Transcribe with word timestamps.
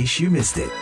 case 0.00 0.24
you 0.24 0.32
missed 0.32 0.56
it. 0.56 0.72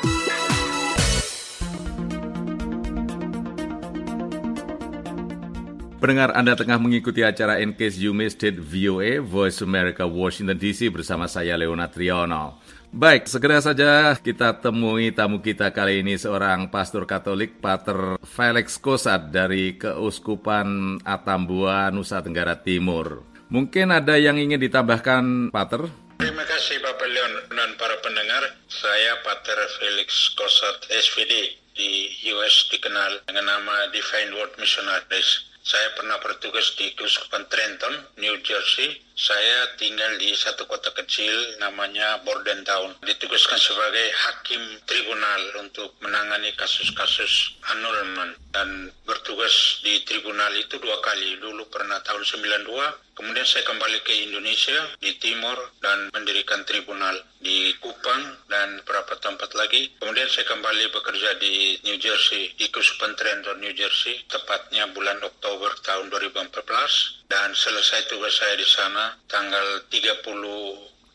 Pendengar 5.99 6.31
Anda 6.39 6.55
tengah 6.55 6.79
mengikuti 6.79 7.27
acara 7.27 7.59
In 7.59 7.75
Case 7.75 7.99
You 7.99 8.15
Missed 8.15 8.47
It 8.47 8.63
VOA 8.63 9.19
Voice 9.19 9.59
America 9.67 10.07
Washington 10.07 10.55
DC 10.55 10.95
bersama 10.95 11.27
saya 11.27 11.59
Leona 11.59 11.91
Triono. 11.91 12.63
Baik, 12.95 13.27
segera 13.27 13.59
saja 13.59 14.15
kita 14.15 14.63
temui 14.63 15.11
tamu 15.11 15.43
kita 15.43 15.75
kali 15.75 16.07
ini 16.07 16.15
seorang 16.15 16.71
pastor 16.71 17.03
Katolik, 17.03 17.59
Pater 17.59 18.23
Felix 18.23 18.79
Kosat 18.79 19.35
dari 19.35 19.75
Keuskupan 19.75 21.03
Atambua, 21.03 21.91
Nusa 21.91 22.23
Tenggara 22.23 22.55
Timur. 22.55 23.27
Mungkin 23.51 23.91
ada 23.91 24.15
yang 24.15 24.39
ingin 24.39 24.63
ditambahkan, 24.63 25.51
Pater? 25.51 26.08
Terima 26.19 26.43
kasih 26.43 26.83
Bapak 26.83 27.07
Leon 27.07 27.47
dan 27.55 27.79
para 27.79 27.95
pendengar. 28.03 28.43
Saya 28.67 29.23
Pater 29.23 29.55
Felix 29.79 30.35
Kosat 30.35 30.91
SVD 30.91 31.55
di 31.79 32.11
US 32.35 32.67
dikenal 32.75 33.23
dengan 33.31 33.47
nama 33.47 33.87
Divine 33.95 34.35
World 34.35 34.59
Missionaries. 34.59 35.47
Saya 35.63 35.95
pernah 35.95 36.19
bertugas 36.19 36.75
di 36.75 36.91
Keuskupan 36.99 37.47
Trenton, 37.47 38.19
New 38.19 38.35
Jersey. 38.43 38.99
Saya 39.19 39.75
tinggal 39.75 40.15
di 40.23 40.31
satu 40.31 40.63
kota 40.71 40.95
kecil 40.95 41.59
namanya 41.59 42.23
Bordentown. 42.23 43.03
Ditugaskan 43.03 43.59
sebagai 43.59 44.15
hakim 44.15 44.63
tribunal 44.87 45.59
untuk 45.59 45.99
menangani 45.99 46.55
kasus-kasus 46.55 47.59
annulment 47.67 48.39
dan 48.55 48.95
bertugas 49.03 49.83
di 49.83 50.07
tribunal 50.07 50.55
itu 50.55 50.79
dua 50.79 51.03
kali. 51.03 51.35
Dulu 51.43 51.67
pernah 51.67 51.99
tahun 52.07 52.23
92, 52.23 53.19
kemudian 53.19 53.43
saya 53.43 53.67
kembali 53.67 53.99
ke 54.07 54.31
Indonesia 54.31 54.87
di 55.03 55.11
Timur 55.19 55.67
dan 55.83 56.15
mendirikan 56.15 56.63
tribunal 56.63 57.19
di 57.43 57.75
Kupang 57.83 58.23
dan 58.47 58.79
beberapa 58.87 59.19
tempat 59.19 59.51
lagi. 59.59 59.99
Kemudian 59.99 60.31
saya 60.31 60.47
kembali 60.47 60.95
bekerja 60.95 61.43
di 61.43 61.75
New 61.83 61.99
Jersey, 61.99 62.55
di 62.55 62.71
Keuskupan 62.71 63.19
Trenton, 63.19 63.59
New 63.59 63.75
Jersey, 63.75 64.23
tepatnya 64.31 64.87
bulan 64.95 65.19
Oktober 65.27 65.75
tahun 65.83 66.07
2014 66.07 67.19
dan 67.29 67.53
selesai 67.53 68.09
tugas 68.09 68.33
saya 68.33 68.57
di 68.57 68.65
sana 68.65 69.08
tanggal 69.31 69.85
30 69.91 70.25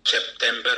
September 0.04 0.78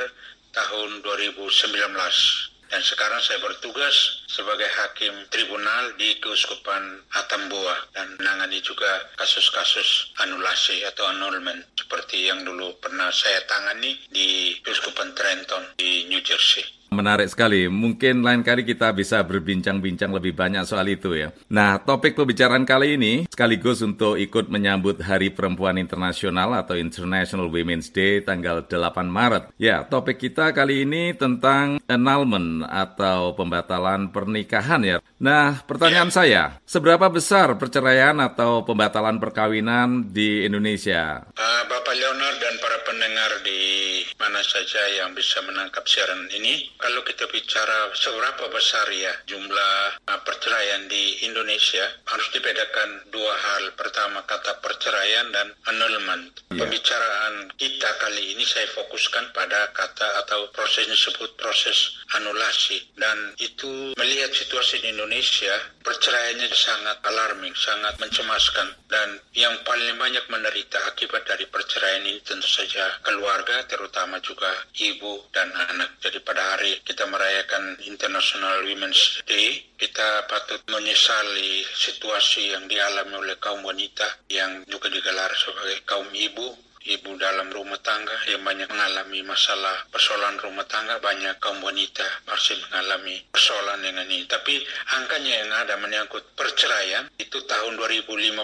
tahun 0.56 0.90
2019 1.04 2.56
dan 2.66 2.82
sekarang 2.82 3.22
saya 3.22 3.38
bertugas 3.38 4.26
sebagai 4.26 4.66
hakim 4.66 5.14
tribunal 5.30 5.94
di 5.94 6.18
Keuskupan 6.18 6.98
Atambua 7.14 7.94
dan 7.94 8.18
menangani 8.18 8.58
juga 8.58 9.06
kasus-kasus 9.14 10.10
anulasi 10.18 10.82
atau 10.82 11.06
annulment 11.06 11.62
seperti 11.78 12.26
yang 12.26 12.42
dulu 12.42 12.74
pernah 12.82 13.06
saya 13.14 13.38
tangani 13.46 13.94
di 14.10 14.58
Keuskupan 14.66 15.14
Trenton 15.14 15.78
di 15.78 16.10
New 16.10 16.18
Jersey. 16.26 16.75
Menarik 16.90 17.26
sekali. 17.26 17.66
Mungkin 17.66 18.22
lain 18.22 18.46
kali 18.46 18.62
kita 18.62 18.94
bisa 18.94 19.18
berbincang-bincang 19.26 20.14
lebih 20.14 20.38
banyak 20.38 20.62
soal 20.62 20.86
itu 20.86 21.12
ya. 21.18 21.34
Nah, 21.50 21.82
topik 21.82 22.14
pembicaraan 22.14 22.62
kali 22.62 22.94
ini 22.94 23.26
sekaligus 23.26 23.82
untuk 23.82 24.14
ikut 24.14 24.46
menyambut 24.46 25.02
Hari 25.02 25.34
Perempuan 25.34 25.82
Internasional 25.82 26.54
atau 26.54 26.78
International 26.78 27.50
Women's 27.50 27.90
Day 27.90 28.22
tanggal 28.22 28.62
8 28.64 29.06
Maret. 29.10 29.50
Ya, 29.58 29.82
topik 29.82 30.22
kita 30.22 30.54
kali 30.54 30.86
ini 30.86 31.10
tentang 31.12 31.82
annulment 31.90 32.62
atau 32.70 33.34
pembatalan 33.34 34.14
pernikahan 34.14 34.82
ya. 34.86 34.96
Nah, 35.18 35.66
pertanyaan 35.66 36.10
ya. 36.10 36.16
saya, 36.16 36.42
seberapa 36.62 37.10
besar 37.10 37.58
perceraian 37.58 38.14
atau 38.22 38.62
pembatalan 38.62 39.18
perkawinan 39.18 40.14
di 40.14 40.46
Indonesia? 40.46 41.26
Uh, 41.34 41.62
Bapak 41.66 41.94
Leonard 41.98 42.36
dan 42.38 42.54
para 42.62 42.78
pendengar 42.86 43.30
di 43.42 43.75
mana 44.16 44.40
saja 44.40 44.80
yang 44.96 45.12
bisa 45.12 45.40
menangkap 45.44 45.84
siaran 45.84 46.28
ini, 46.32 46.72
kalau 46.80 47.04
kita 47.04 47.28
bicara 47.28 47.92
seberapa 47.92 48.48
besar 48.48 48.88
ya 48.92 49.12
jumlah 49.28 50.00
uh, 50.08 50.20
perceraian 50.24 50.88
di 50.88 51.26
Indonesia, 51.28 51.84
harus 52.08 52.28
dibedakan 52.32 53.10
dua 53.12 53.34
hal. 53.34 53.72
Pertama 53.76 54.24
kata 54.24 54.60
perceraian 54.64 55.28
dan 55.32 55.52
annulment. 55.68 56.32
Yeah. 56.52 56.64
Pembicaraan 56.64 57.52
kita 57.60 57.90
kali 58.00 58.36
ini 58.36 58.44
saya 58.46 58.68
fokuskan 58.72 59.36
pada 59.36 59.70
kata 59.76 60.24
atau 60.24 60.48
proses 60.54 60.88
disebut 60.88 61.36
proses 61.36 62.00
anulasi 62.16 62.80
dan 62.96 63.34
itu 63.42 63.92
melihat 63.98 64.30
situasi 64.32 64.80
di 64.80 64.94
Indonesia 64.94 65.52
perceraiannya 65.82 66.48
sangat 66.50 66.98
alarming, 67.06 67.54
sangat 67.54 67.94
mencemaskan 67.98 68.68
dan 68.86 69.18
yang 69.34 69.54
paling 69.66 69.98
banyak 69.98 70.22
menderita 70.30 70.78
akibat 70.90 71.26
dari 71.26 71.46
perceraian 71.50 72.06
ini 72.06 72.22
tentu 72.22 72.46
saja 72.46 72.86
keluarga 73.02 73.66
terutama 73.66 74.05
juga 74.22 74.50
ibu 74.76 75.26
dan 75.32 75.48
anak. 75.52 75.98
Jadi 76.02 76.18
pada 76.22 76.42
hari 76.56 76.78
kita 76.82 77.06
merayakan 77.06 77.78
International 77.86 78.62
Women's 78.66 79.22
Day, 79.24 79.62
kita 79.76 80.26
patut 80.26 80.60
menyesali 80.68 81.64
situasi 81.76 82.52
yang 82.56 82.66
dialami 82.66 83.14
oleh 83.16 83.36
kaum 83.38 83.62
wanita 83.62 84.26
yang 84.28 84.66
juga 84.66 84.90
digelar 84.90 85.30
sebagai 85.36 85.82
kaum 85.86 86.08
ibu 86.12 86.65
ibu 86.86 87.18
dalam 87.18 87.50
rumah 87.50 87.82
tangga 87.82 88.14
yang 88.30 88.46
banyak 88.46 88.70
mengalami 88.70 89.26
masalah 89.26 89.74
persoalan 89.90 90.38
rumah 90.38 90.62
tangga 90.70 91.02
banyak 91.02 91.34
kaum 91.42 91.58
wanita 91.58 92.06
masih 92.30 92.54
mengalami 92.68 93.18
persoalan 93.34 93.82
dengan 93.82 94.06
ini. 94.06 94.22
Tapi 94.30 94.62
angkanya 94.94 95.42
yang 95.42 95.50
ada 95.50 95.74
menyangkut 95.82 96.22
perceraian 96.38 97.10
itu 97.18 97.42
tahun 97.44 97.74
2015 97.74 98.38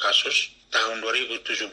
kasus. 0.00 0.54
Tahun 0.66 0.98
2017 0.98 1.70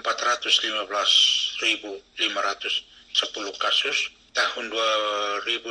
415.500 0.00 2.93
10 3.14 3.30
kasus, 3.62 4.10
tahun 4.34 4.74
2018 4.74 5.70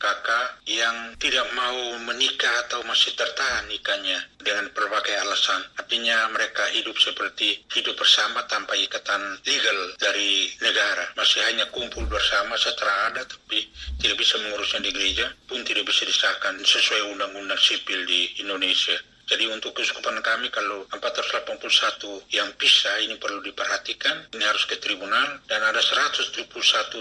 kakak 0.02 0.48
yang 0.66 1.14
tidak 1.22 1.46
mau 1.54 1.78
menikah 2.02 2.66
atau 2.66 2.82
masih 2.90 3.14
tertahan 3.14 3.70
nikahnya 3.70 4.18
dengan 4.42 4.66
berbagai 4.74 5.14
alasan. 5.22 5.62
Artinya 5.78 6.34
mereka 6.34 6.66
hidup 6.74 6.98
seperti 6.98 7.62
hidup 7.70 7.94
bersama 7.94 8.42
tanpa 8.50 8.74
ikatan 8.74 9.38
legal 9.46 9.80
dari 10.02 10.50
negara. 10.64 11.14
Masih 11.14 11.46
hanya 11.46 11.70
kumpul 11.70 12.10
bersama 12.10 12.58
setelah 12.58 13.14
ada 13.14 13.22
tapi 13.22 13.70
tidak 14.02 14.18
bisa 14.18 14.42
mengurusnya 14.42 14.82
di 14.82 14.92
gereja 14.96 15.30
pun 15.46 15.62
tidak 15.62 15.86
bisa 15.86 16.10
disahkan 16.10 16.58
sesuai 16.66 17.14
undang-undang 17.14 17.60
sipil 17.62 18.02
di 18.10 18.34
Indonesia. 18.42 18.98
Jadi 19.30 19.46
untuk 19.46 19.78
keuskupan 19.78 20.18
kami 20.26 20.50
kalau 20.50 20.90
481 20.90 22.34
yang 22.34 22.50
pisah 22.58 22.98
ini 23.06 23.14
perlu 23.22 23.46
diperhatikan, 23.46 24.26
ini 24.34 24.42
harus 24.42 24.66
ke 24.66 24.82
tribunal 24.82 25.38
dan 25.46 25.62
ada 25.62 25.78
171 25.78 26.50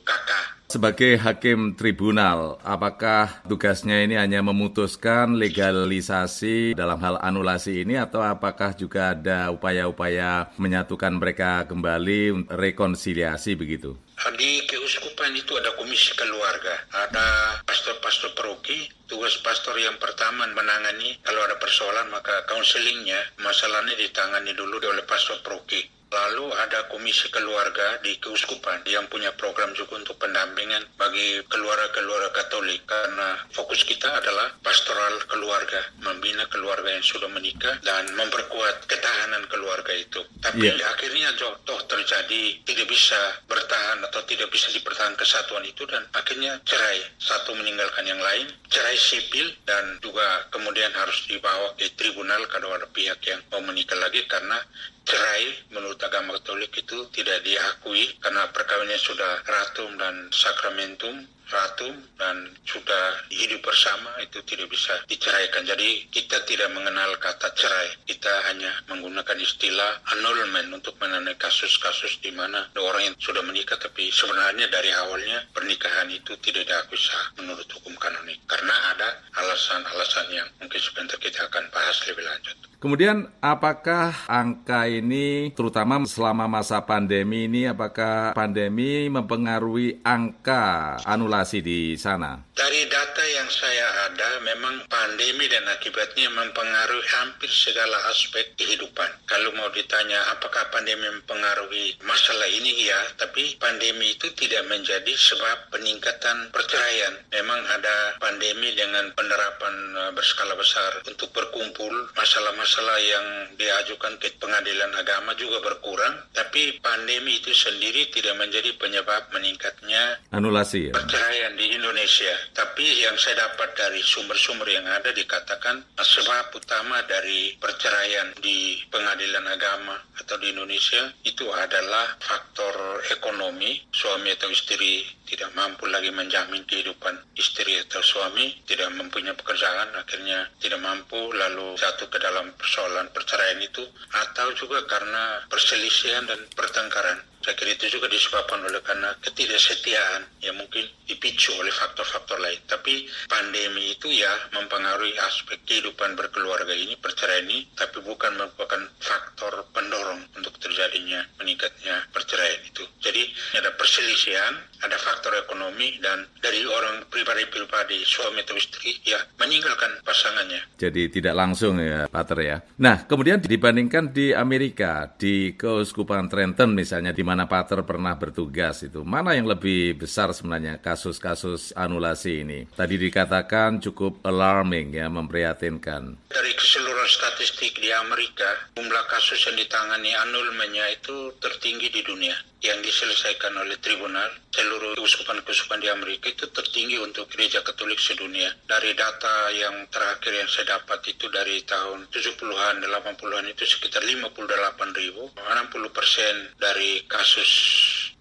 kakak. 0.02 0.46
Sebagai 0.66 1.22
hakim 1.22 1.78
tribunal, 1.78 2.58
apakah 2.66 3.46
tugasnya 3.46 4.02
ini 4.02 4.18
hanya 4.18 4.42
memutuskan 4.42 5.38
legalisasi 5.38 6.74
dalam 6.74 6.98
hal 7.00 7.22
anulasi 7.22 7.86
ini 7.86 7.96
atau 7.96 8.20
apakah 8.26 8.74
juga 8.74 9.14
ada 9.14 9.54
upaya-upaya 9.54 10.52
menyatukan 10.58 11.16
mereka 11.16 11.64
kembali 11.70 12.50
rekonsiliasi 12.50 13.56
begitu? 13.56 13.96
Di 14.36 14.66
keuskupan 14.68 15.32
itu 15.38 15.54
ada 15.56 15.70
komisi 15.78 16.12
keluarga, 16.18 16.76
ada 16.92 17.62
pastor-pastor 17.64 18.34
paroki, 18.34 18.90
tugas 19.06 19.38
pastor 19.46 19.78
yang 19.78 19.96
pertama 20.02 20.50
menangani 20.50 21.16
kalau 21.22 21.46
ada 21.46 21.56
persoalan 21.62 22.10
maka 22.10 22.34
kaunselingnya 22.50 23.38
masalahnya 23.40 23.94
ditangani 23.96 24.52
dulu 24.58 24.82
oleh 24.82 25.06
pastor 25.06 25.40
paroki 25.46 25.95
Lalu 26.16 26.48
ada 26.56 26.88
komisi 26.88 27.28
keluarga 27.28 28.00
di 28.00 28.16
keuskupan 28.24 28.88
yang 28.88 29.04
punya 29.12 29.36
program 29.36 29.76
juga 29.76 30.00
untuk 30.00 30.16
pendampingan 30.16 30.96
bagi 30.96 31.44
keluarga-keluarga 31.52 32.32
Katolik 32.32 32.88
karena 32.88 33.36
fokus 33.52 33.84
kita 33.84 34.08
adalah 34.08 34.56
pastoral 34.64 35.20
keluarga, 35.28 35.84
membina 36.00 36.48
keluarga 36.48 36.88
yang 36.88 37.04
sudah 37.04 37.28
menikah 37.28 37.76
dan 37.84 38.08
memperkuat 38.16 38.88
ketahanan 38.88 39.44
keluarga 39.52 39.92
itu. 39.92 40.24
Tapi 40.40 40.72
yeah. 40.72 40.88
akhirnya 40.96 41.36
toh 41.36 41.82
terjadi 41.92 42.64
tidak 42.64 42.88
bisa 42.88 43.20
bertahan 43.52 44.00
atau 44.08 44.24
tidak 44.24 44.48
bisa 44.56 44.72
dipertahankan 44.72 45.20
kesatuan 45.20 45.68
itu 45.68 45.84
dan 45.90 46.06
akhirnya 46.16 46.60
cerai. 46.64 47.04
Satu 47.20 47.58
meninggalkan 47.60 48.08
yang 48.08 48.22
lain, 48.24 48.48
cerai 48.72 48.96
sipil 48.96 49.52
dan 49.68 50.00
juga 50.00 50.48
kemudian 50.54 50.94
harus 50.96 51.28
dibawa 51.28 51.76
ke 51.76 51.92
tribunal 52.00 52.40
kalau 52.48 52.72
ada 52.72 52.88
pihak 52.92 53.20
yang 53.28 53.42
mau 53.52 53.60
menikah 53.66 53.98
lagi 54.00 54.24
karena 54.30 54.62
cerai 55.06 55.46
menurut 55.72 56.02
agama 56.02 56.36
Katolik 56.42 56.74
itu 56.78 56.98
tidak 57.14 57.42
diakui 57.46 58.10
karena 58.22 58.50
perkawinannya 58.52 59.00
sudah 59.00 59.42
ratum 59.46 59.96
dan 59.98 60.30
sakramentum 60.34 61.26
ratu 61.50 61.90
dan 62.18 62.50
sudah 62.66 63.22
hidup 63.30 63.62
bersama 63.62 64.10
itu 64.22 64.42
tidak 64.50 64.68
bisa 64.70 64.94
diceraikan. 65.06 65.62
Jadi 65.66 66.10
kita 66.10 66.42
tidak 66.50 66.74
mengenal 66.74 67.14
kata 67.22 67.54
cerai. 67.54 67.94
Kita 68.06 68.34
hanya 68.50 68.72
menggunakan 68.90 69.38
istilah 69.38 70.02
annulment 70.18 70.74
untuk 70.74 70.98
mengenai 70.98 71.38
kasus-kasus 71.38 72.18
di 72.22 72.34
mana 72.34 72.66
orang 72.78 73.14
yang 73.14 73.16
sudah 73.22 73.46
menikah 73.46 73.78
tapi 73.78 74.10
sebenarnya 74.10 74.66
dari 74.74 74.90
awalnya 74.94 75.46
pernikahan 75.54 76.10
itu 76.10 76.34
tidak 76.42 76.66
diakui 76.66 76.98
sah 76.98 77.38
menurut 77.38 77.68
hukum 77.70 77.94
kanonik. 78.02 78.42
Karena 78.50 78.74
ada 78.98 79.10
alasan-alasan 79.38 80.28
yang 80.34 80.48
mungkin 80.58 80.82
sebentar 80.82 81.18
kita 81.22 81.46
akan 81.46 81.70
bahas 81.70 81.98
lebih 82.10 82.26
lanjut. 82.26 82.58
Kemudian 82.86 83.26
apakah 83.42 84.14
angka 84.30 84.86
ini 84.86 85.50
terutama 85.58 86.06
selama 86.06 86.46
masa 86.46 86.86
pandemi 86.86 87.50
ini 87.50 87.66
apakah 87.66 88.38
pandemi 88.38 89.10
mempengaruhi 89.10 90.06
angka 90.06 91.02
anulasi 91.02 91.66
di 91.66 91.98
sana? 91.98 92.46
Dari 92.54 92.86
data 92.86 93.24
yang 93.26 93.50
saya 93.50 93.90
ada 94.06 94.38
memang 94.46 94.86
pandemi 94.86 95.50
dan 95.50 95.66
akibatnya 95.66 96.30
mempengaruhi 96.30 97.10
hampir 97.10 97.50
segala 97.50 97.98
aspek 98.14 98.54
kehidupan. 98.54 99.10
Kalau 99.26 99.50
mau 99.58 99.74
ditanya 99.74 100.22
apakah 100.38 100.70
pandemi 100.70 101.10
mempengaruhi 101.10 101.98
masalah 102.06 102.46
ini 102.54 102.86
ya, 102.86 103.02
tapi 103.18 103.58
pandemi 103.58 104.14
itu 104.14 104.30
tidak 104.38 104.62
menjadi 104.70 105.10
sebab 105.10 105.74
peningkatan 105.74 106.54
perceraian. 106.54 107.18
Memang 107.34 107.66
ada 107.66 108.14
pandemi 108.22 108.78
dengan 108.78 109.10
penerapan 109.18 109.74
eh, 110.06 110.12
berskala 110.14 110.54
besar 110.54 111.02
untuk 111.10 111.34
berkumpul 111.34 112.14
masalah-masalah 112.14 112.75
masalah 112.76 113.00
yang 113.00 113.28
diajukan 113.56 114.20
ke 114.20 114.36
pengadilan 114.36 114.92
agama 115.00 115.32
juga 115.40 115.64
berkurang, 115.64 116.28
tapi 116.36 116.76
pandemi 116.84 117.40
itu 117.40 117.56
sendiri 117.56 118.12
tidak 118.12 118.36
menjadi 118.36 118.76
penyebab 118.76 119.32
meningkatnya 119.32 120.20
anulasi 120.36 120.92
ya. 120.92 120.92
perceraian 120.92 121.56
di 121.56 121.72
Indonesia. 121.72 122.36
Tapi 122.52 122.84
yang 123.00 123.16
saya 123.16 123.48
dapat 123.48 123.80
dari 123.80 124.04
sumber-sumber 124.04 124.68
yang 124.68 124.84
ada 124.92 125.08
dikatakan 125.16 125.88
sebab 125.96 126.52
utama 126.52 127.00
dari 127.08 127.56
perceraian 127.56 128.36
di 128.44 128.84
pengadilan 128.92 129.48
agama 129.48 129.96
atau 130.20 130.36
di 130.36 130.52
Indonesia 130.52 131.16
itu 131.24 131.48
adalah 131.56 132.20
faktor 132.20 133.00
ekonomi, 133.08 133.88
suami 133.96 134.36
atau 134.36 134.52
istri 134.52 135.08
tidak 135.26 135.52
mampu 135.58 135.90
lagi 135.90 136.14
menjamin 136.14 136.64
kehidupan 136.70 137.18
istri 137.36 137.82
atau 137.82 138.00
suami, 138.06 138.54
tidak 138.70 138.94
mempunyai 138.94 139.34
pekerjaan, 139.34 139.90
akhirnya 139.98 140.46
tidak 140.62 140.80
mampu 140.80 141.18
lalu 141.34 141.74
jatuh 141.76 142.08
ke 142.08 142.18
dalam 142.22 142.54
persoalan 142.66 143.14
perceraian 143.14 143.62
itu, 143.62 143.86
atau 144.10 144.50
juga 144.58 144.82
karena 144.90 145.46
perselisihan 145.46 146.26
dan 146.26 146.42
pertengkaran. 146.58 147.22
Saya 147.46 147.62
kira 147.62 147.78
itu 147.78 148.02
juga 148.02 148.10
disebabkan 148.10 148.58
oleh 148.66 148.82
karena 148.82 149.14
ketidaksetiaan 149.22 150.42
yang 150.42 150.58
mungkin 150.58 150.82
dipicu 151.06 151.54
oleh 151.62 151.70
faktor-faktor 151.70 152.42
lain. 152.42 152.58
Tapi 152.66 153.06
pandemi 153.30 153.94
itu 153.94 154.10
ya 154.10 154.34
mempengaruhi 154.50 155.14
aspek 155.22 155.62
kehidupan 155.62 156.18
berkeluarga 156.18 156.74
ini, 156.74 156.98
perceraian 156.98 157.46
ini, 157.46 157.70
tapi 157.78 158.02
bukan 158.02 158.34
merupakan 158.34 158.82
faktor 158.98 159.62
pendorong 159.70 160.26
untuk 160.34 160.58
terjadinya 160.58 161.22
meningkatnya 161.38 162.10
perceraian 162.10 162.62
itu. 162.66 162.82
Jadi 163.02 163.30
ada 163.62 163.70
perselisihan, 163.78 164.54
ada 164.82 164.98
faktor 164.98 165.38
ekonomi, 165.38 166.02
dan 166.02 166.26
dari 166.42 166.66
orang 166.66 167.06
pribadi-pribadi, 167.14 168.02
suami 168.06 168.42
atau 168.42 168.58
istri, 168.58 168.98
ya 169.06 169.22
meninggalkan 169.38 170.02
pasangannya. 170.02 170.62
Jadi 170.82 171.14
tidak 171.14 171.36
langsung 171.38 171.78
ya, 171.78 172.10
Pater 172.10 172.40
ya. 172.42 172.58
Nah, 172.82 173.06
kemudian 173.06 173.38
dibandingkan 173.44 174.10
di 174.10 174.34
Amerika, 174.34 175.14
di 175.20 175.54
Keuskupan 175.54 176.32
Trenton 176.32 176.72
misalnya, 176.72 177.12
di 177.12 177.22
mana 177.22 177.35
mana 177.36 177.52
Pater 177.52 177.84
pernah 177.84 178.16
bertugas 178.16 178.80
itu, 178.88 179.04
mana 179.04 179.36
yang 179.36 179.44
lebih 179.44 180.00
besar 180.00 180.32
sebenarnya 180.32 180.80
kasus-kasus 180.80 181.76
anulasi 181.76 182.48
ini? 182.48 182.64
Tadi 182.72 182.96
dikatakan 182.96 183.84
cukup 183.84 184.24
alarming 184.24 184.96
ya, 184.96 185.12
memprihatinkan. 185.12 186.32
Dari 186.32 186.52
keseluruhan 186.56 187.12
statistik 187.12 187.76
di 187.76 187.92
Amerika, 187.92 188.72
jumlah 188.80 189.04
kasus 189.12 189.52
yang 189.52 189.60
ditangani 189.60 190.16
anulmennya 190.16 190.96
itu 190.96 191.36
tertinggi 191.44 191.92
di 191.92 192.08
dunia 192.08 192.40
yang 192.66 192.82
diselesaikan 192.82 193.54
oleh 193.62 193.78
tribunal 193.78 194.26
seluruh 194.50 194.98
keuskupan-keuskupan 194.98 195.78
di 195.84 195.90
Amerika 195.94 196.32
itu 196.32 196.50
tertinggi 196.50 196.98
untuk 196.98 197.30
gereja 197.30 197.62
katolik 197.62 198.02
sedunia. 198.02 198.50
Dari 198.66 198.98
data 198.98 199.54
yang 199.54 199.86
terakhir 199.94 200.34
yang 200.34 200.50
saya 200.50 200.80
dapat 200.82 201.06
itu 201.06 201.30
dari 201.30 201.62
tahun 201.62 202.10
70-an, 202.10 202.82
80-an 202.82 203.46
itu 203.54 203.64
sekitar 203.70 204.02
58 204.02 204.98
ribu. 204.98 205.30
60 205.38 205.94
persen 205.94 206.34
dari 206.58 207.06
kasus 207.06 207.52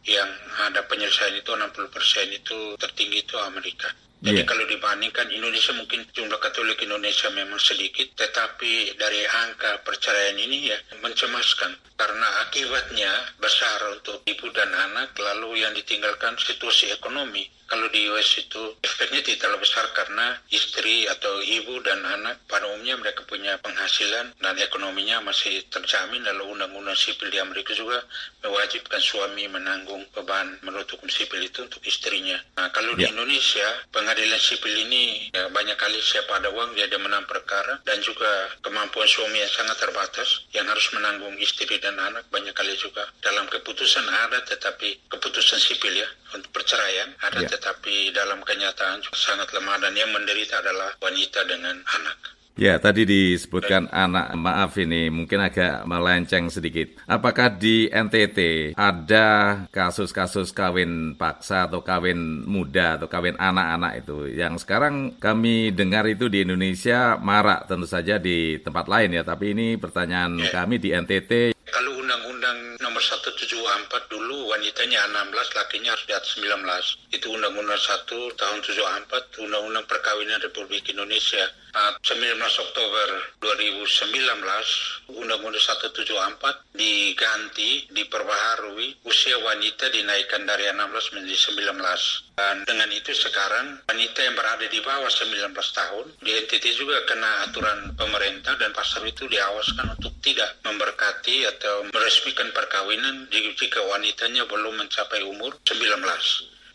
yang 0.05 0.29
ada 0.69 0.85
penyelesaian 0.85 1.41
itu 1.41 1.49
60 1.49 1.89
persen 1.89 2.29
itu 2.29 2.77
tertinggi 2.77 3.25
itu 3.25 3.37
Amerika. 3.41 3.89
Jadi 4.25 4.41
yeah. 4.41 4.49
kalau 4.49 4.65
dibandingkan 4.65 5.29
Indonesia 5.29 5.77
mungkin 5.77 6.01
jumlah 6.17 6.41
Katolik 6.41 6.81
Indonesia 6.81 7.29
memang 7.29 7.61
sedikit, 7.61 8.09
tetapi 8.17 8.97
dari 8.97 9.21
angka 9.29 9.85
perceraian 9.85 10.41
ini 10.41 10.73
ya 10.73 10.79
mencemaskan 11.05 11.77
karena 12.01 12.29
akibatnya 12.49 13.13
besar 13.37 13.85
untuk 13.93 14.25
ibu 14.25 14.49
dan 14.57 14.73
anak 14.73 15.13
lalu 15.21 15.61
yang 15.61 15.77
ditinggalkan 15.77 16.41
situasi 16.41 16.89
ekonomi 16.97 17.45
Kalau 17.65 17.89
di 17.89 18.07
US 18.13 18.39
itu 18.39 18.63
efeknya 18.85 19.25
tidak 19.25 19.41
terlalu 19.45 19.65
besar 19.65 19.87
karena 19.97 20.37
istri 20.53 21.09
atau 21.09 21.41
ibu 21.41 21.81
dan 21.81 22.05
anak 22.05 22.45
pada 22.45 22.69
umumnya 22.71 23.01
mereka 23.01 23.25
punya 23.25 23.57
penghasilan 23.65 24.37
dan 24.37 24.55
ekonominya 24.61 25.25
masih 25.25 25.65
terjamin 25.73 26.21
lalu 26.29 26.55
undang-undang 26.55 26.97
sipil 26.97 27.33
di 27.33 27.41
Amerika 27.41 27.73
juga 27.73 28.05
mewajibkan 28.45 29.01
suami 29.01 29.49
menanggung 29.49 30.05
beban 30.13 30.61
menurut 30.61 30.87
hukum 30.93 31.09
sipil 31.09 31.41
itu 31.41 31.65
untuk 31.65 31.81
istrinya. 31.89 32.37
Nah 32.61 32.69
kalau 32.71 32.93
ya. 32.95 33.09
di 33.09 33.17
Indonesia 33.17 33.67
pengadilan 33.91 34.41
sipil 34.41 34.75
ini 34.85 35.33
ya, 35.33 35.49
banyak 35.49 35.77
kali 35.81 35.97
siapa 36.05 36.37
ada 36.37 36.53
uang 36.53 36.77
dia 36.77 36.85
ada 36.85 37.01
menang 37.01 37.25
perkara 37.25 37.81
dan 37.89 37.99
juga 38.05 38.53
kemampuan 38.61 39.09
suami 39.09 39.41
yang 39.41 39.53
sangat 39.53 39.77
terbatas 39.81 40.45
yang 40.53 40.69
harus 40.69 40.87
menanggung 40.93 41.35
istri 41.41 41.81
dan 41.81 41.97
anak 41.97 42.29
banyak 42.29 42.53
kali 42.53 42.77
juga 42.77 43.09
dalam 43.25 43.49
keputusan 43.49 44.05
ada 44.05 44.45
tetapi 44.45 45.09
keputusan 45.09 45.59
sipil 45.59 45.95
ya 45.97 46.09
untuk 46.35 46.51
perceraian 46.51 47.15
ada 47.23 47.41
ya. 47.41 47.49
tetapi 47.49 48.11
dalam 48.11 48.43
kenyataan 48.43 49.01
sangat 49.15 49.49
lemah 49.55 49.79
dan 49.79 49.95
yang 49.95 50.11
menderita 50.11 50.59
adalah 50.61 50.93
wanita 50.99 51.47
dengan 51.47 51.79
anak. 51.81 52.35
Ya, 52.55 52.79
tadi 52.79 53.03
disebutkan 53.03 53.91
anak, 53.91 54.31
maaf 54.39 54.79
ini 54.79 55.11
mungkin 55.11 55.43
agak 55.43 55.83
melenceng 55.91 56.47
sedikit. 56.55 57.03
Apakah 57.11 57.51
di 57.51 57.91
NTT 57.91 58.71
ada 58.79 59.27
kasus-kasus 59.75 60.55
kawin 60.55 61.19
paksa 61.19 61.67
atau 61.67 61.83
kawin 61.83 62.47
muda 62.47 62.95
atau 62.95 63.11
kawin 63.11 63.35
anak-anak 63.43 64.07
itu? 64.07 64.39
Yang 64.39 64.63
sekarang 64.63 65.19
kami 65.19 65.75
dengar 65.75 66.07
itu 66.07 66.31
di 66.31 66.47
Indonesia 66.47 67.19
marak 67.19 67.67
tentu 67.67 67.91
saja 67.91 68.23
di 68.23 68.63
tempat 68.63 68.87
lain 68.87 69.19
ya, 69.19 69.27
tapi 69.27 69.51
ini 69.51 69.75
pertanyaan 69.75 70.39
ya. 70.39 70.55
kami 70.55 70.79
di 70.79 70.95
NTT. 70.95 71.59
Kalau 71.59 71.99
undang-undang 71.99 72.79
174 73.05 74.09
dulu 74.09 74.49
wanitanya 74.49 75.05
16, 75.13 75.59
lakinya 75.61 75.93
harus 75.93 76.07
di 76.09 76.15
atas 76.17 76.33
19. 76.41 77.13
Itu 77.13 77.27
undang-undang 77.31 77.77
1 77.77 78.09
tahun 78.09 78.59
74, 78.65 79.45
undang-undang 79.45 79.85
perkawinan 79.85 80.41
Republik 80.41 80.89
Indonesia 80.89 81.45
19 81.75 82.39
Oktober 82.39 83.09
2019 83.43 85.11
Undang-Undang 85.11 85.59
174 85.59 86.71
diganti, 86.71 87.91
diperbaharui 87.91 89.03
usia 89.03 89.37
wanita 89.43 89.91
dinaikkan 89.91 90.47
dari 90.47 90.71
16 90.71 91.19
menjadi 91.19 91.39
19 91.51 92.34
dan 92.35 92.67
dengan 92.67 92.91
itu 92.91 93.15
sekarang 93.15 93.79
wanita 93.87 94.19
yang 94.27 94.35
berada 94.35 94.67
di 94.67 94.83
bawah 94.83 95.07
19 95.07 95.55
tahun 95.55 96.07
di 96.19 96.31
NTT 96.35 96.65
juga 96.75 96.99
kena 97.07 97.47
aturan 97.47 97.95
pemerintah 97.95 98.59
dan 98.59 98.75
pasar 98.75 99.07
itu 99.07 99.31
diawaskan 99.31 99.95
untuk 99.95 100.11
tidak 100.19 100.59
memberkati 100.67 101.47
atau 101.47 101.87
meresmikan 101.95 102.51
perkawinan 102.51 103.31
jika 103.31 103.79
wanitanya 103.87 104.43
belum 104.51 104.83
mencapai 104.83 105.23
umur 105.23 105.55
19 105.63 106.03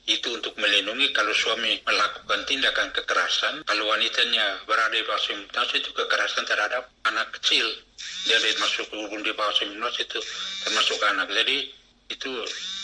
itu 0.09 0.25
untuk 0.33 0.57
melindungi 0.57 1.13
kalau 1.13 1.29
suami 1.37 1.77
melakukan 1.85 2.41
tindakan 2.49 2.89
kekerasan, 2.89 3.61
kalau 3.61 3.85
wanitanya 3.93 4.57
berada 4.65 4.97
di 4.97 5.05
bawah 5.05 5.21
19 5.21 5.53
itu 5.53 5.89
kekerasan 5.93 6.49
terhadap 6.49 6.89
anak 7.05 7.29
kecil. 7.37 7.69
Jadi 8.25 8.57
masuk 8.57 8.89
hubung 8.89 9.21
di 9.21 9.29
bawah 9.37 9.53
19 9.53 9.77
itu 10.01 10.19
termasuk 10.65 10.97
anak. 11.13 11.29
Jadi 11.29 11.69
itu 12.09 12.29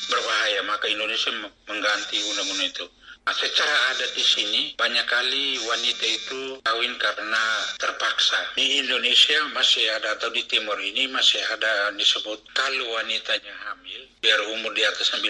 berbahaya, 0.09 0.61
maka 0.69 0.85
Indonesia 0.87 1.33
mengganti 1.65 2.21
undang-undang 2.29 2.69
itu. 2.69 2.85
Nah, 3.25 3.33
secara 3.33 3.73
adat 3.89 4.13
di 4.13 4.21
sini 4.21 4.61
banyak 4.77 5.01
kali 5.09 5.57
wanita 5.65 6.05
itu 6.05 6.61
kawin 6.61 6.93
karena 7.01 7.43
terpaksa. 7.81 8.53
Di 8.53 8.85
Indonesia 8.85 9.49
masih 9.49 9.81
ada 9.97 10.13
atau 10.13 10.29
di 10.29 10.45
timur 10.45 10.77
ini 10.77 11.09
masih 11.09 11.41
ada 11.49 11.89
disebut 11.97 12.37
kalau 12.53 12.85
wanitanya 12.93 13.49
hamil 13.65 14.05
biar 14.21 14.37
umur 14.53 14.69
di 14.77 14.85
atas 14.85 15.09
19 15.17 15.25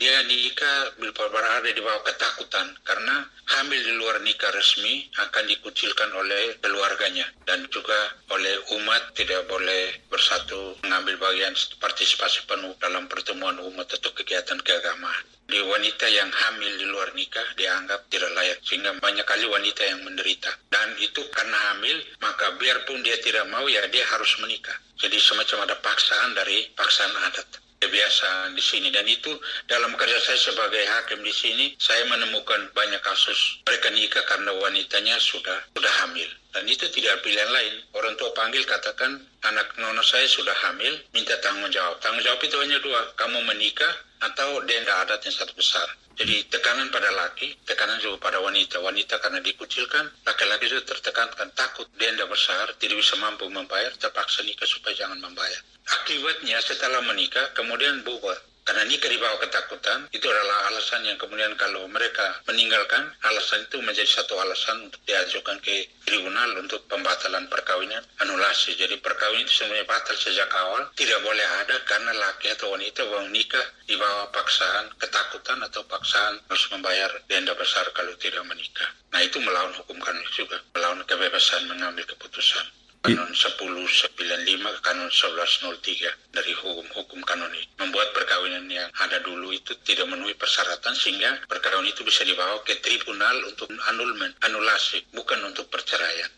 dia 0.00 0.16
nikah 0.24 0.96
berada 1.28 1.68
di 1.68 1.84
bawah 1.84 2.00
ketakutan 2.08 2.72
karena 2.88 3.20
hamil 3.52 3.76
di 3.84 3.92
luar 4.00 4.16
nikah 4.24 4.48
resmi 4.48 5.04
akan 5.20 5.44
dikucilkan 5.44 6.08
oleh 6.16 6.56
keluarganya 6.64 7.28
dan 7.44 7.68
juga 7.68 8.16
oleh 8.32 8.56
umat 8.80 9.12
tidak 9.12 9.44
boleh 9.44 9.92
bersatu 10.08 10.80
mengambil 10.88 11.20
bagian 11.20 11.52
partisipasi 11.76 12.48
penuh 12.48 12.72
dalam 12.80 13.12
pertemuan 13.12 13.60
umat 13.60 13.92
atau 13.92 14.08
kegiatan 14.16 14.56
keagamaan. 14.64 15.28
Di 15.44 15.60
wanita 15.60 16.08
yang 16.08 16.32
hamil 16.32 16.72
di 16.80 16.86
luar 16.88 17.12
nikah 17.12 17.44
dianggap 17.60 18.08
tidak 18.08 18.32
layak 18.32 18.56
sehingga 18.64 18.96
banyak 19.04 19.26
kali 19.28 19.44
wanita 19.52 19.84
yang 19.84 20.00
menderita 20.00 20.48
dan 20.72 20.96
itu 20.96 21.20
karena 21.28 21.76
hamil 21.76 22.00
maka 22.24 22.56
biarpun 22.56 23.04
dia 23.04 23.20
tidak 23.20 23.44
mau 23.52 23.68
ya 23.68 23.84
dia 23.92 24.08
harus 24.16 24.32
menikah. 24.40 24.80
Jadi 24.96 25.20
semacam 25.20 25.68
ada 25.68 25.76
paksaan 25.84 26.32
dari 26.32 26.72
paksaan 26.72 27.12
adat 27.28 27.69
kebiasaan 27.80 28.54
di 28.54 28.62
sini. 28.62 28.88
Dan 28.92 29.08
itu 29.08 29.32
dalam 29.66 29.96
kerja 29.96 30.20
saya 30.20 30.38
sebagai 30.38 30.84
hakim 30.84 31.24
di 31.24 31.32
sini 31.32 31.72
saya 31.80 32.04
menemukan 32.06 32.70
banyak 32.76 33.00
kasus. 33.00 33.64
Mereka 33.64 33.88
nikah 33.96 34.24
karena 34.28 34.52
wanitanya 34.60 35.16
sudah 35.18 35.58
sudah 35.72 35.92
hamil. 36.04 36.28
Dan 36.50 36.66
itu 36.66 36.86
tidak 36.92 37.22
pilihan 37.24 37.48
lain. 37.48 37.74
Orang 37.94 38.18
tua 38.18 38.34
panggil 38.34 38.66
katakan 38.66 39.22
anak 39.46 39.72
nono 39.80 40.04
saya 40.04 40.28
sudah 40.28 40.52
hamil 40.68 40.92
minta 41.16 41.32
tanggung 41.40 41.72
jawab 41.72 41.96
tanggung 42.04 42.20
jawab 42.20 42.40
itu 42.44 42.56
hanya 42.60 42.76
dua 42.84 43.00
kamu 43.16 43.40
menikah 43.48 43.92
atau 44.20 44.60
denda 44.68 44.92
adat 45.00 45.24
yang 45.24 45.32
satu 45.32 45.56
besar 45.56 45.88
jadi 46.20 46.36
tekanan 46.52 46.92
pada 46.92 47.08
laki, 47.16 47.64
tekanan 47.64 47.96
juga 47.96 48.28
pada 48.28 48.44
wanita. 48.44 48.76
Wanita 48.84 49.16
karena 49.24 49.40
dikucilkan, 49.40 50.04
laki-laki 50.20 50.68
juga 50.68 50.92
tertekankan 50.92 51.48
takut 51.56 51.88
denda 51.96 52.28
besar, 52.28 52.68
tidak 52.76 53.00
bisa 53.00 53.16
mampu 53.16 53.48
membayar, 53.48 53.88
terpaksa 53.96 54.44
nikah 54.44 54.68
supaya 54.68 54.92
jangan 55.00 55.16
membayar. 55.16 55.64
Akibatnya 55.88 56.60
setelah 56.60 57.00
menikah 57.08 57.56
kemudian 57.56 58.04
bubar. 58.04 58.36
Karena 58.70 58.86
nikah 58.86 59.10
di 59.10 59.18
bawah 59.18 59.34
ketakutan, 59.42 60.06
itu 60.14 60.30
adalah 60.30 60.70
alasan 60.70 61.02
yang 61.02 61.18
kemudian 61.18 61.58
kalau 61.58 61.90
mereka 61.90 62.38
meninggalkan, 62.46 63.02
alasan 63.26 63.66
itu 63.66 63.82
menjadi 63.82 64.06
satu 64.06 64.38
alasan 64.38 64.86
untuk 64.86 65.02
diajukan 65.10 65.58
ke 65.58 65.90
tribunal 66.06 66.54
untuk 66.54 66.86
pembatalan 66.86 67.50
perkawinan, 67.50 67.98
anulasi. 68.22 68.78
Jadi 68.78 69.02
perkawinan 69.02 69.42
itu 69.42 69.58
sebenarnya 69.58 69.90
batal 69.90 70.14
sejak 70.14 70.46
awal, 70.54 70.86
tidak 70.94 71.18
boleh 71.18 71.42
ada 71.66 71.82
karena 71.82 72.14
laki 72.14 72.46
atau 72.54 72.70
wanita 72.70 73.10
mau 73.10 73.26
nikah 73.26 73.66
di 73.90 73.98
bawah 73.98 74.30
paksaan, 74.30 74.86
ketakutan 75.02 75.58
atau 75.66 75.82
paksaan 75.90 76.38
harus 76.46 76.66
membayar 76.70 77.10
denda 77.26 77.58
besar 77.58 77.90
kalau 77.90 78.14
tidak 78.22 78.46
menikah. 78.46 78.86
Nah 79.10 79.18
itu 79.18 79.42
melawan 79.42 79.74
hukum 79.82 79.98
kanon 79.98 80.22
juga, 80.30 80.62
melawan 80.78 81.02
kebebasan 81.10 81.66
mengambil 81.66 82.06
keputusan. 82.06 82.70
Kanon 83.00 83.32
1095 83.32 84.84
Kanon 84.84 85.08
1103 85.08 86.36
dari 86.36 86.52
hukum-hukum 86.52 87.24
kanon 87.24 87.48
ini 87.56 87.64
membuat 87.80 88.12
perkawinan 88.12 88.68
yang 88.68 88.92
ada 89.00 89.16
dulu 89.24 89.56
itu 89.56 89.72
tidak 89.88 90.04
memenuhi 90.04 90.36
persyaratan 90.36 90.92
sehingga 90.92 91.40
perkawinan 91.48 91.88
itu 91.88 92.04
bisa 92.04 92.28
dibawa 92.28 92.60
ke 92.60 92.76
tribunal 92.84 93.40
untuk 93.48 93.72
annulment, 93.88 94.36
anulasi, 94.44 95.00
bukan 95.16 95.40
untuk 95.48 95.72
perceraian. 95.72 96.28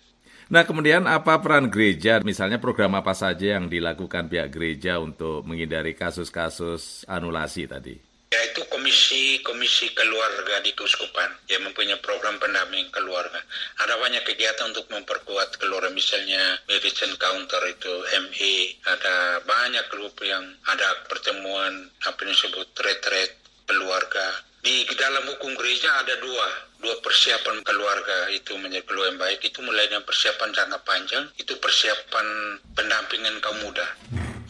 Nah, 0.52 0.62
kemudian 0.68 1.08
apa 1.08 1.40
peran 1.40 1.72
gereja? 1.72 2.20
Misalnya 2.20 2.60
program 2.60 2.92
apa 2.92 3.16
saja 3.16 3.56
yang 3.56 3.72
dilakukan 3.72 4.28
pihak 4.28 4.52
gereja 4.52 5.00
untuk 5.00 5.42
menghindari 5.48 5.96
kasus-kasus 5.96 7.08
anulasi 7.08 7.64
tadi? 7.64 8.11
Yaitu 8.32 8.64
komisi-komisi 8.72 9.92
keluarga 9.92 10.64
di 10.64 10.72
Keuskupan 10.72 11.36
yang 11.52 11.68
mempunyai 11.68 12.00
program 12.00 12.40
pendamping 12.40 12.88
keluarga. 12.88 13.36
Ada 13.84 14.00
banyak 14.00 14.24
kegiatan 14.24 14.72
untuk 14.72 14.88
memperkuat 14.88 15.60
keluarga, 15.60 15.92
misalnya 15.92 16.56
Marriage 16.64 17.04
Counter 17.20 17.60
itu 17.68 17.92
ME, 18.32 18.80
ada 18.88 19.44
banyak 19.44 19.84
grup 19.92 20.16
yang 20.24 20.48
ada 20.64 21.04
pertemuan 21.12 21.92
apa 22.08 22.24
yang 22.24 22.32
disebut 22.32 22.72
retret 22.80 23.36
keluarga. 23.68 24.40
Di 24.64 24.88
dalam 24.96 25.28
hukum 25.28 25.52
gereja 25.58 25.92
ada 26.00 26.16
dua, 26.22 26.48
dua 26.80 26.96
persiapan 27.04 27.60
keluarga 27.66 28.32
itu 28.32 28.56
menjadi 28.56 28.86
keluarga 28.88 29.12
yang 29.12 29.20
baik. 29.20 29.40
Itu 29.44 29.60
mulai 29.60 29.92
dengan 29.92 30.08
persiapan 30.08 30.56
jangka 30.56 30.78
panjang, 30.88 31.24
itu 31.36 31.52
persiapan 31.60 32.26
pendampingan 32.72 33.36
kaum 33.44 33.60
muda 33.60 33.84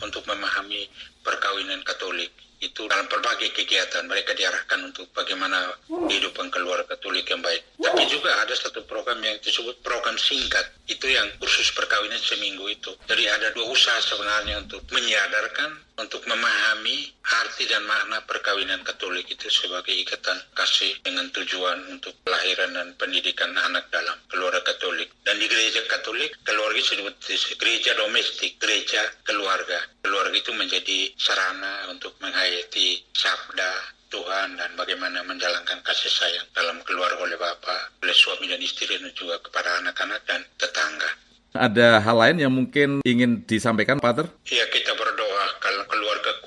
untuk 0.05 0.23
memahami 0.29 0.87
perkawinan 1.25 1.83
Katolik 1.83 2.31
itu 2.63 2.87
dalam 2.87 3.11
berbagai 3.11 3.51
kegiatan 3.51 4.07
mereka 4.07 4.39
diarahkan 4.39 4.79
untuk 4.87 5.11
bagaimana 5.11 5.75
kehidupan 5.91 6.47
keluarga 6.55 6.95
Katolik 6.95 7.27
yang 7.27 7.43
baik. 7.43 7.67
Tapi 7.83 8.03
juga 8.07 8.31
ada 8.39 8.55
satu 8.55 8.87
program 8.87 9.19
yang 9.19 9.35
disebut 9.43 9.83
program 9.83 10.15
singkat. 10.15 10.71
Itu 10.87 11.11
yang 11.11 11.27
kursus 11.43 11.75
perkawinan 11.75 12.23
seminggu 12.23 12.71
itu. 12.71 12.95
Jadi 13.11 13.27
ada 13.27 13.51
dua 13.51 13.67
usaha 13.67 13.99
sebenarnya 13.99 14.63
untuk 14.63 14.87
menyadarkan, 14.95 15.92
untuk 16.03 16.27
memahami 16.27 17.15
arti 17.23 17.65
dan 17.71 17.87
makna 17.87 18.19
perkawinan 18.27 18.83
Katolik 18.83 19.31
itu 19.31 19.47
sebagai 19.47 19.95
ikatan 19.95 20.35
kasih 20.53 20.99
dengan 21.07 21.31
tujuan 21.31 21.79
untuk 21.95 22.11
kelahiran 22.27 22.75
dan 22.75 22.89
pendidikan 22.99 23.55
anak 23.55 23.87
dalam 23.95 24.19
keluarga 24.27 24.59
Katolik. 24.67 25.15
Dan 25.23 25.39
di 25.39 25.47
gereja 25.47 25.87
Katolik, 25.87 26.35
keluarga 26.43 26.83
disebut 26.83 27.15
gereja 27.57 27.95
domestik, 27.95 28.59
gereja 28.59 29.01
keluarga. 29.23 29.79
Keluarga 30.03 30.35
itu 30.35 30.51
menjadi 30.51 31.15
sarana 31.15 31.87
untuk 31.95 32.19
menghayati 32.19 33.07
sabda 33.15 34.03
Tuhan 34.13 34.61
dan 34.61 34.77
bagaimana 34.77 35.25
menjalankan 35.25 35.81
kasih 35.81 36.13
sayang 36.13 36.47
dalam 36.53 36.83
keluarga 36.85 37.25
oleh 37.25 37.39
Bapak, 37.41 38.05
oleh 38.05 38.13
suami 38.13 38.45
dan 38.45 38.61
istri 38.61 38.85
dan 38.91 39.09
juga 39.17 39.41
kepada 39.41 39.81
anak-anak 39.81 40.21
dan 40.29 40.45
tetangga. 40.61 41.09
Ada 41.53 42.01
hal 42.01 42.17
lain 42.17 42.37
yang 42.49 42.53
mungkin 42.53 43.05
ingin 43.05 43.45
disampaikan, 43.45 44.01
Pater? 44.01 44.25
Iya, 44.49 44.65
kita 44.73 44.97
berdoa 44.97 45.32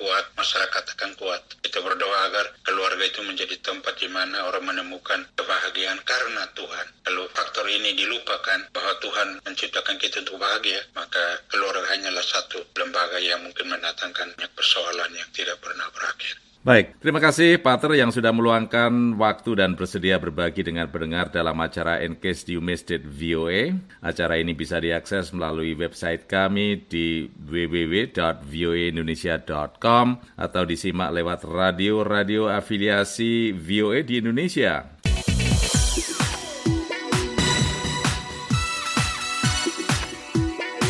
kuat, 0.06 0.38
masyarakat 0.38 0.84
akan 0.94 1.10
kuat. 1.18 1.42
Kita 1.66 1.82
berdoa 1.82 2.30
agar 2.30 2.46
keluarga 2.62 3.02
itu 3.02 3.26
menjadi 3.26 3.58
tempat 3.58 3.98
di 3.98 4.06
mana 4.06 4.46
orang 4.46 4.62
menemukan 4.70 5.26
kebahagiaan 5.34 5.98
karena 6.06 6.46
Tuhan. 6.54 6.86
Kalau 7.02 7.26
faktor 7.34 7.66
ini 7.66 7.98
dilupakan 7.98 8.70
bahwa 8.70 8.94
Tuhan 9.02 9.42
menciptakan 9.42 9.98
kita 9.98 10.22
untuk 10.22 10.38
bahagia, 10.38 10.78
maka 10.94 11.42
keluarga 11.50 11.90
hanyalah 11.90 12.22
satu 12.22 12.62
lembaga 12.78 13.18
yang 13.18 13.42
mungkin 13.42 13.66
mendatangkan 13.66 14.38
banyak 14.38 14.52
persoalan 14.54 15.10
yang 15.10 15.26
tidak 15.34 15.58
pernah 15.58 15.90
berakhir. 15.90 16.45
Baik, 16.66 16.98
terima 16.98 17.22
kasih 17.22 17.62
Pater 17.62 17.94
yang 17.94 18.10
sudah 18.10 18.34
meluangkan 18.34 19.14
waktu 19.14 19.54
dan 19.54 19.78
bersedia 19.78 20.18
berbagi 20.18 20.66
dengan 20.66 20.90
pendengar 20.90 21.30
dalam 21.30 21.54
acara 21.62 22.02
In 22.02 22.18
Case 22.18 22.42
You 22.50 22.58
Missed 22.58 22.90
It 22.90 23.06
VOA. 23.06 23.70
Acara 24.02 24.42
ini 24.42 24.50
bisa 24.50 24.82
diakses 24.82 25.30
melalui 25.30 25.78
website 25.78 26.26
kami 26.26 26.90
di 26.90 27.30
www.voaindonesia.com 27.38 30.06
atau 30.34 30.62
disimak 30.66 31.14
lewat 31.14 31.46
radio-radio 31.46 32.50
afiliasi 32.50 33.54
VOA 33.54 34.02
di 34.02 34.18
Indonesia. 34.18 34.90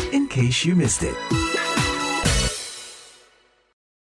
In 0.09 0.25
case 0.25 0.65
you 0.65 0.73
missed 0.73 1.05
it. 1.05 1.46